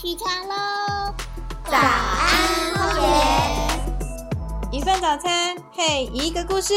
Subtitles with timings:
[0.00, 1.12] 起床喽！
[1.64, 4.78] 早安，荒野。
[4.78, 6.72] 一份早餐配一个故事。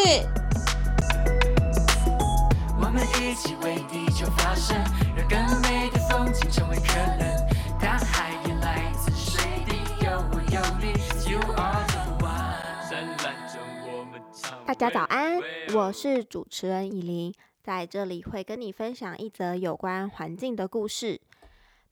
[2.80, 4.76] 我们一起为地球发声，
[5.16, 7.48] 让更美的风景成为可能。
[7.80, 10.94] 大海也来自水滴，有我有你
[11.32, 12.90] ，You are the one。
[12.90, 14.20] 灿烂着我们
[14.66, 15.40] 大家早安
[15.76, 17.32] 我是主持人以琳，
[17.64, 21.22] 在这里会跟你分享一则有关环境的故事。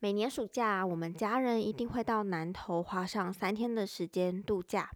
[0.01, 4.89] 每年暑假，我们家人一定会到南投花上三天的时间度假，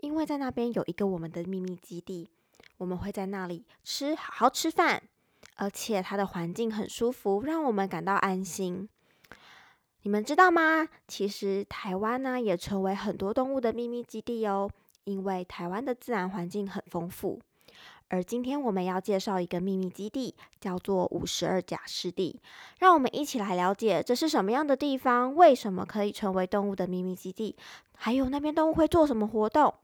[0.00, 2.28] 因为在那边有一个我们的秘密基地，
[2.78, 5.00] 我们会在那里吃好好吃饭，
[5.54, 8.88] 而且它的环境很舒服，让我们感到安心。
[10.02, 10.88] 你们知道吗？
[11.06, 14.68] 其实台湾呢也成为很多动物的秘密基地哦，
[15.04, 17.40] 因为台湾的自然环境很丰富。
[18.10, 22.40] 而今天我们要介绍一个秘密基地，叫做五十二甲湿地。
[22.78, 27.56] 让我们一起来了解这是什么样的地方，为什么可以成为动物的秘密基地，
[27.96, 29.74] 还有那边动物会做什么活动。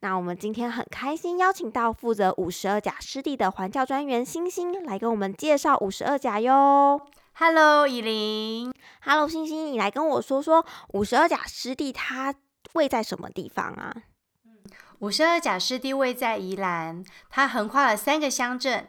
[0.00, 7.00] 那我们今天很开心邀请到负责五十二甲湿地的环教专员星星来跟我们介绍五十二甲哟。
[7.34, 8.72] Hello，以琳。
[9.00, 12.34] Hello，星星，你来跟我说说五十二甲湿地它
[12.74, 13.96] 位在什么地方啊？
[15.02, 18.88] 五十二甲湿地位在宜兰，它横跨了三个乡镇，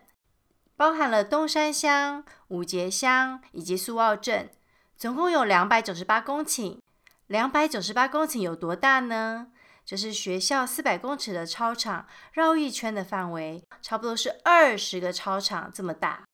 [0.75, 4.51] 包含了东山乡、五节乡以及苏澳镇，
[4.95, 6.77] 总共有两百九十八公顷。
[7.25, 9.47] 两百九十八公顷有多大呢？
[9.83, 16.25] 这是学校四百公尺的操场绕一圈的范围，差不多是二十个操场这么大。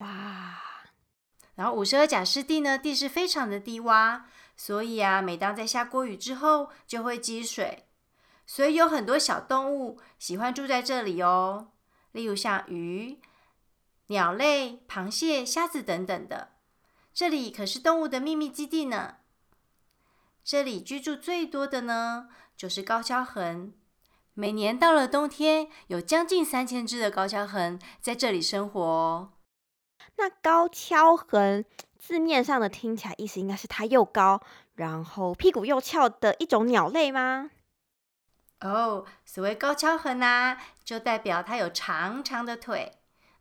[0.00, 0.60] 哇，
[1.54, 7.86] 然后五十二甲湿地呢，地势非常的低洼，所以啊，每当在下过雨之后就会积水，
[8.46, 11.72] 所以有很多小动物喜欢住在这里哦，
[12.12, 13.20] 例如像鱼、
[14.08, 16.50] 鸟类、螃蟹、虾子等等的。
[17.12, 19.16] 这里可是动物的秘密基地呢。
[20.42, 23.72] 这里居住最多的呢，就是高跷横。
[24.34, 29.32] 每年到了冬天，有将近三千只的高跷横在这里生活哦。
[30.16, 31.64] 那高跷横
[31.98, 34.42] 字面上的听起来意思应该是它又高，
[34.74, 37.50] 然后屁股又翘的一种鸟类吗？
[38.60, 42.92] 哦，所谓高跷横啊，就代表它有长长的腿，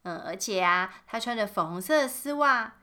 [0.03, 2.73] 嗯，而且啊，它穿着粉红色的丝袜，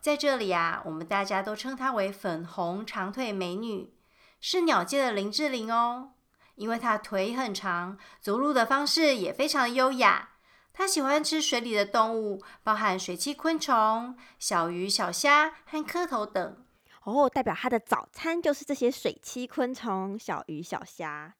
[0.00, 3.94] 在这里啊，我们大家都称它为粉红长腿美女，
[4.40, 6.14] 是鸟界的林志玲哦，
[6.56, 10.30] 因为它腿很长，走路的方式也非常优雅。
[10.72, 16.64] 它喜欢吃水里的动物，包含水栖昆虫、小鱼、小虾和蝌蚪等。
[17.04, 21.34] 哦，代表它的早餐就是这些水栖昆虫、小鱼、小虾。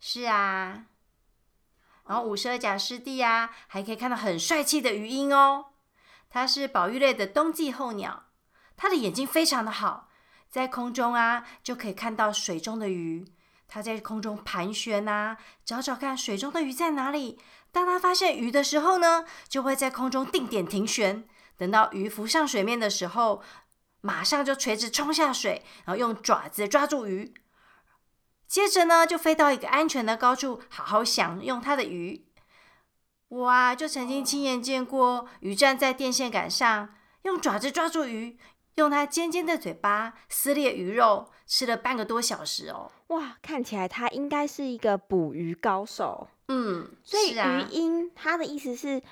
[0.00, 0.86] 是啊，
[2.06, 5.66] 然后五十二甲湿地啊，还可以看到很帅气的鱼鹰哦。
[6.30, 8.26] 它是保育类的冬季候鸟，
[8.76, 10.08] 它的眼睛非常的好，
[10.50, 13.32] 在空中啊就可以看到水中的鱼。
[13.66, 17.38] 它在空中盘旋啊，找找看水中的鱼在哪里。
[17.70, 21.28] 当它发现鱼的时候呢，就会在空中定点停悬。
[21.56, 23.42] 等到鱼浮上水面的时候，
[24.00, 27.34] 马上就垂直冲下水，然后用爪子抓住鱼。
[28.48, 32.24] 接着呢，就飞到一个安全的高处，好好享用它的鱼。
[33.28, 38.38] 我啊，就曾经亲眼见过鱼站在电线杆上，用爪子抓住鱼，
[38.76, 42.90] 用它尖尖的嘴巴撕裂鱼肉，吃了半个多小时哦。
[43.08, 46.28] 哇，看起来它应该是一个捕鱼高手。
[46.48, 49.02] 嗯，所以鱼鹰它的意思是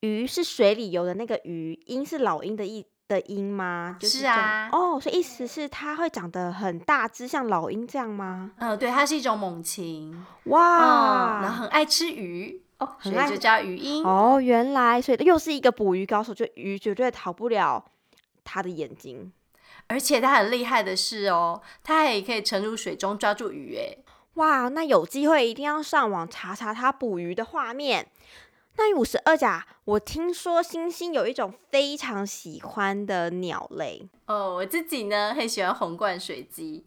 [0.00, 3.96] 鱼是水里游的那个鱼，鹰是老鹰的意的鹰吗？
[4.00, 8.52] 就是啊哦，所以意思是它会长得很大只，像老鹰这样吗？
[8.58, 14.04] 嗯，对，它是一种猛禽，哇，嗯，然后很爱吃鱼，哦，所以就叫鱼鹰。
[14.04, 17.84] 哦，原来所以又是一个捕鱼高手，就鱼绝对逃不了
[18.42, 19.32] 他的眼睛。
[19.86, 23.98] 而且它很厉害的是哦，它也可以沉入水中抓住鱼，哎，
[24.34, 28.06] 哇，那有机会一定要上网查查他捕鱼的画面。
[28.76, 36.84] 那五十二甲，我听说星星有一种非常喜欢的鸟类，哦，我自己呢很喜欢红冠水鸡，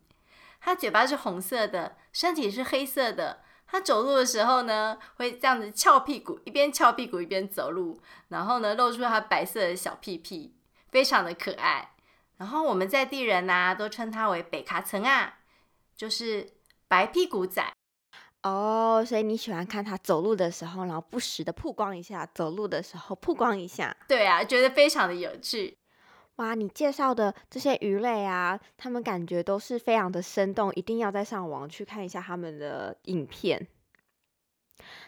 [0.60, 3.42] 它嘴巴是红色的，身体是黑色的。
[3.70, 10.56] 它走路的时候呢，会这样子翘屁股，一边翘屁股一边走路，然后呢露出它白色的小屁屁，
[10.90, 11.92] 非常的可爱。
[12.38, 15.40] 然后我们在地人呐、都称它为北卡层啊，
[15.96, 16.50] 就是
[16.88, 17.74] 白屁股仔。
[18.48, 23.96] 哦，所以你喜欢看它走路的时候，然后不时的曝光一下，走路的时候曝光一下。
[24.08, 25.78] 对啊，觉得非常的有趣。
[26.38, 33.68] 哇，你介绍的这些鱼类啊，他们感觉都是非常的生动，一定要再上网去看一下他们的影片。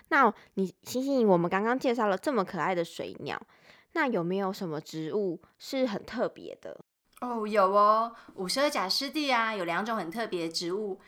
[0.07, 3.39] 那你星星，我们刚刚介绍了这么可爱的水鸟，
[3.94, 6.83] 那有没有什么植物是很特别的？
[7.21, 11.00] 哦，有哦，五十二甲湿地啊，有两种很特别的植物，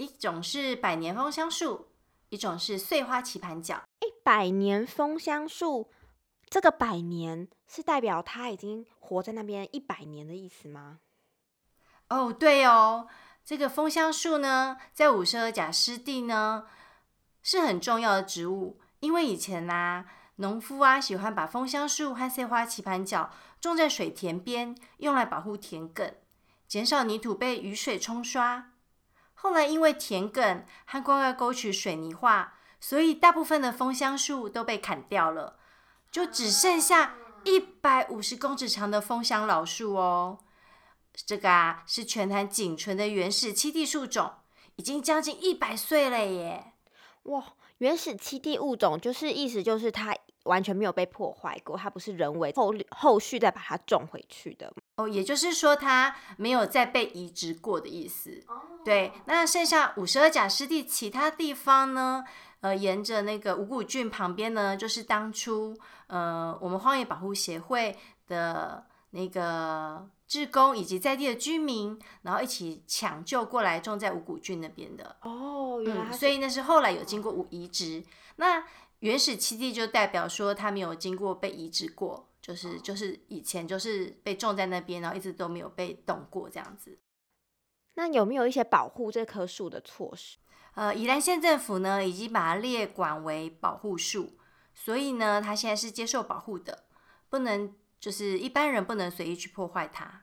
[0.00, 1.88] 一种是百年枫香树，
[2.30, 3.82] 一种是碎花棋盘角。
[3.98, 5.90] 哎，百年枫香树，
[6.48, 11.00] 这个百年是代表它已经活在那边一百年的意思吗？
[12.08, 13.08] 哦，对哦，
[13.44, 16.66] 这个枫香树呢，在五十二甲湿地呢
[17.42, 20.06] 是很重要的植物，因为以前呐、
[20.36, 23.30] 农夫啊喜欢把枫香树和碎花棋盘角
[23.60, 26.14] 种在水田边，用来保护田埂，
[26.66, 28.69] 减少泥土被雨水冲刷。
[29.42, 35.58] 后来因为田埂和灌溉沟渠水泥化，所以大部分的枫香树都被砍掉了，
[36.10, 37.14] 就只剩下
[37.44, 40.38] 一百五十公尺长的枫香老树哦。
[41.14, 44.30] 这个啊是全台仅存的原始栖地树种，
[44.76, 46.74] 已经将近一百岁了耶。
[47.22, 50.14] 哇，原始栖地物种就是意思就是它
[50.44, 54.72] 完全没有被破坏过，它不是人为后后续再把它种回去的。
[54.96, 58.44] 哦，也就是说它没有再被移植过的意思。
[58.84, 62.24] 对，那剩下五十二甲湿地其他地方呢？
[62.60, 65.74] 呃，沿着那个五谷郡旁边呢，就是当初
[66.08, 67.96] 呃我们荒野保护协会
[68.26, 75.16] 的那个志工以及在地的居民，然后一起抢救过来种在五谷郡那边的。
[75.22, 78.04] 哦，原来嗯，所以那是后来有经过五移植。
[78.36, 78.62] 那
[79.00, 86.98] 原始栖地就代表说它没有经过被移植过，就是就是以前就是被种在那边，然后一直都没有被动过这样子。
[87.94, 90.38] 那有没有一些保护这棵树的措施？
[90.74, 94.38] 呃，宜兰县政府呢已经把它列管为保护树，
[94.72, 96.84] 所以呢它现在是接受保护的，
[97.28, 100.22] 不能就是一般人不能随意去破坏它。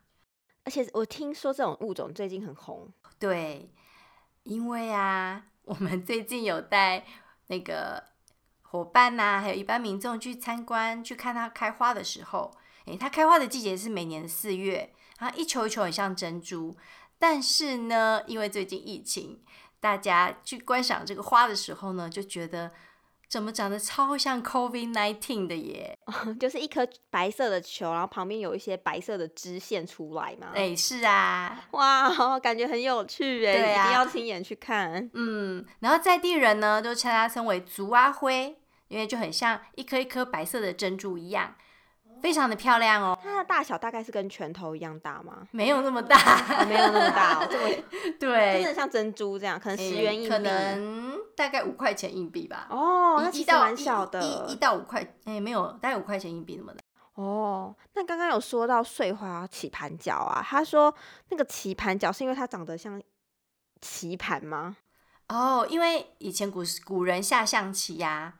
[0.63, 3.73] 而且我听说这种物种最近很红，对，
[4.43, 7.05] 因为啊，我们最近有带
[7.47, 8.03] 那个
[8.69, 12.51] 伙伴呐、还有一般民众去参观，去看它开花的时候，
[12.85, 16.75] 诶，它开花的季节是每年四月，然后一球一球很像珍珠，
[17.17, 19.41] 但是呢，因为最近疫情，
[19.79, 22.71] 大家去观赏这个花的时候呢，就觉得
[23.29, 25.97] 怎么长得超像 COVID nineteen 的耶？
[26.39, 30.47] 就是一颗白色的球，然后旁边有一些白色的支线出来嘛。
[30.53, 32.09] 诶，是啊，哇，
[32.39, 35.09] 感觉很有趣哎，对啊一定要亲眼去看。
[35.13, 38.57] 嗯，然后在地人呢都称它称为竹阿灰，
[38.87, 41.55] 因为就很像一颗一颗白色的珍珠一样，
[42.21, 43.17] 非常的漂亮哦。
[43.21, 45.47] 它的大小大概是跟拳头一样大吗？
[45.51, 47.83] 没有那么大，哦没有那么大哦，这么
[48.19, 50.29] 对真，的像珍珠这样，可能十元硬币。
[50.29, 52.67] 可能大概五块钱硬币吧。
[52.69, 53.81] 哦，那其实蛮一
[54.49, 56.79] 一一到五块，哎，没有，大概五块钱硬币那么大。
[57.15, 57.75] 哦。
[57.93, 60.93] 那刚刚有说到碎花棋盘角啊，他说
[61.29, 63.01] 那个棋盘角是因为它长得像
[63.81, 64.77] 棋盘吗？
[65.29, 68.35] 哦，因为以前古时古人下象棋呀、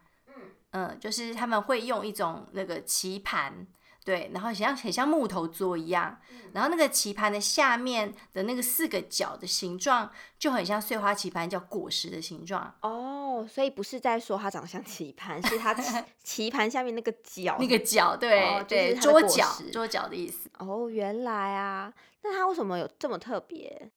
[0.72, 3.66] 嗯就是他们会用一种那个棋盘，
[4.04, 6.20] 对，然后很像很像木头桌一样，
[6.54, 17.58] 然后那个棋盘的下面的那个四个角的形状就很像碎花棋盘，叫果实的形状，哦，所以不是在说它长得像棋盘，是它棋 棋盘下面那个角。
[17.60, 20.50] 那个角，对、哦就是对，桌角桌角的意思。
[20.60, 21.94] 哦，原来啊，
[22.24, 23.92] 那它为什么有这么特别？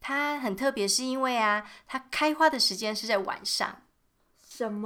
[0.00, 3.82] 它很特别，是因为啊，它开花的时间是在晚上。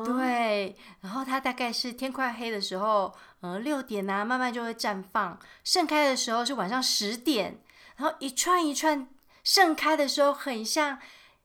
[0.05, 5.39] 对，然后它大概是天快黑的时候，呃，六点啊，慢慢就会绽放。
[5.65, 7.59] 盛开的时候是晚上十点，
[7.97, 9.09] 然后一串一串
[9.43, 10.99] 盛开的时候，很像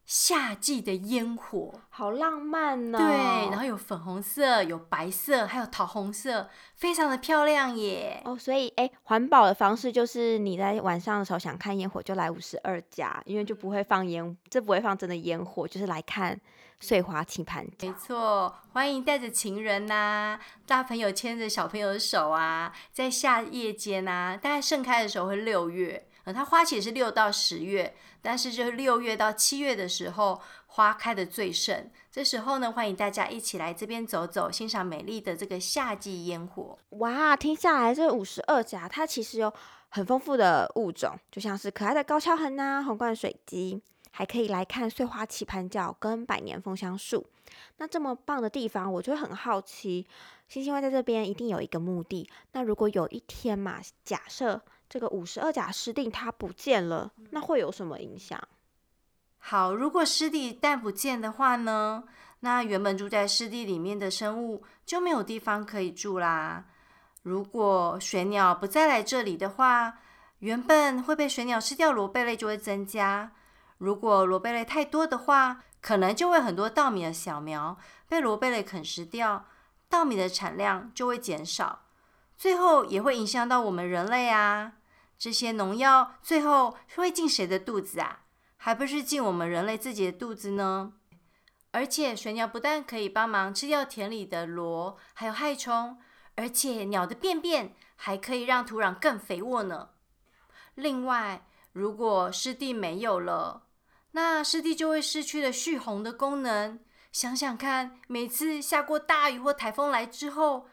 [0.10, 1.72] 夏季的烟火。
[1.90, 2.98] 好浪漫哦。
[2.98, 8.20] 对，然后有粉红色，有白色，还有桃红色，非常的漂亮耶。
[8.26, 16.42] 哦，所以哎，环保的方式就是你在晚上的时候想看烟火，就来五十二家，因为就不会放烟，这不会放真的烟火，就是来看
[16.80, 17.94] 碎花棋盘角没。
[17.94, 31.90] 错，欢迎带着情人呐、大朋友牵着小朋友的手啊，在夏夜间呐、大概盛开的时候会六月，它花期是六到十月，但是就是六月到七月的时候，花开的最盛。
[32.12, 36.78] 这时候呢，欢迎大家一起来这边走走，欣赏美丽的这个夏季烟火。
[36.90, 39.54] 哇，听下来这五十二甲，它其实有
[39.90, 43.82] 很丰富的物种，就像是可爱的高跷痕呐、红冠水鸡，
[44.12, 47.26] 还可以来看碎花棋盘角跟百年枫香树。
[47.78, 50.06] 那这么棒的地方，我就很好奇，
[50.48, 52.30] 星星会在这边一定有一个目的。
[52.52, 58.42] 那如果有一天嘛，假设这个五十二甲湿地它不见了，那会有什么影响？
[59.38, 62.04] 好，如果湿地一旦不见的话呢，
[62.40, 66.66] 那原本住在湿地里面的生物就没有地方可以住啦。
[67.22, 70.00] 如果水鸟不再来这里的话，
[70.40, 73.32] 原本会被水鸟吃掉螺贝类就会增加。
[73.78, 77.78] 如果螺贝类太多的话，可能就会很多稻米的小苗
[78.08, 79.46] 被螺贝类啃食掉，
[79.88, 81.84] 稻米的产量就会减少，
[82.38, 84.74] 最后也会影响到我们人类啊。
[85.20, 88.22] 这些农药最后会进谁的肚子啊？
[88.56, 90.94] 还不是进我们人类自己的肚子呢？
[91.72, 95.98] 而且水鸟不但可以帮忙吃掉田里的螺，还有害虫，
[96.36, 99.90] 而且鸟的便便还可以让土壤更肥沃呢。
[100.76, 103.68] 另外，如果湿地没有了，
[104.12, 106.80] 那湿地就会失去了蓄洪的功能。
[107.12, 110.70] 想想看，每次下过大雨或台风来之后，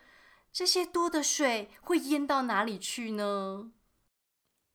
[0.52, 3.72] 这些多的水会淹到哪里去呢？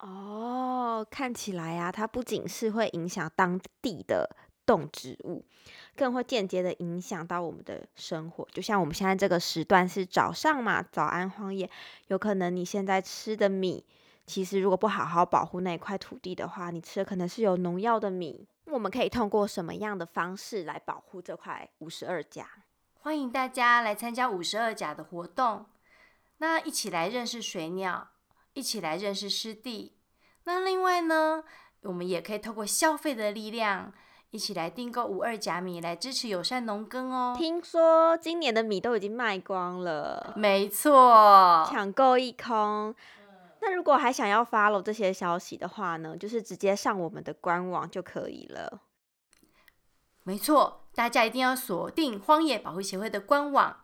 [0.01, 5.46] 哦，看起来啊，它不仅是会影响当地的动植物，
[5.96, 8.48] 更会间接的影响到我们的生活。
[8.51, 11.70] 就像我们现在这个时段是早上嘛，早安荒野，
[12.08, 13.86] 有可能你现在吃的米，
[14.25, 18.48] 其实如果不好好保护那一块土地的话，你吃的可能是有农药的米。
[18.65, 22.48] 我们可以通过什么样的方式来保护这块五十二甲？
[23.01, 25.65] 欢迎大家来参加五十二甲的活动，
[26.38, 28.11] 那一起来认识水鸟，
[28.53, 29.98] 一起来认识湿地。
[30.43, 31.43] 那另外呢，
[31.81, 33.93] 我们也可以透过消费的力量，
[34.31, 37.36] 一起来订购五二甲米，来支持友善农耕哦。
[37.38, 42.96] 听说今年的米都已经卖光了，没错，抢购一空。
[43.62, 48.81] 那如果还想要 follow 这些消息的话呢，就是直接上我们的官网就可以了。
[50.24, 53.77] 没错，大家一定要锁定荒野保护协会的官网。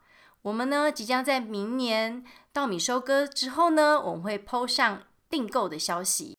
[0.43, 2.23] 我们呢，即将在明年
[2.57, 6.35] 稻米收割之后呢，我们会 PO 上订购的消息，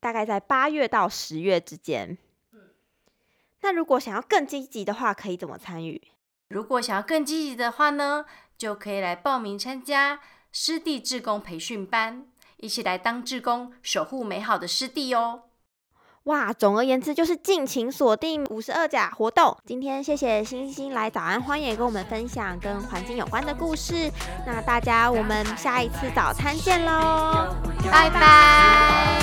[0.00, 2.18] 大概在八月到十月之间。
[3.62, 6.08] 那如果想要更积极的话，可以怎么参与？
[6.48, 8.26] 如果想要更积极的话呢，
[8.58, 10.20] 就可以来报名参加
[10.52, 12.26] 湿地志工培训班。
[12.58, 15.44] 一起来当志工，守护美好的湿地哦！
[16.24, 19.56] 哇，总而言之就是尽情锁定五十二甲活动。
[19.66, 24.08] 今天谢谢星星来早安荒野跟我们分享跟环境有关的故事。
[24.46, 27.48] 那大家我们下一次早餐见喽，
[27.90, 29.22] 拜拜。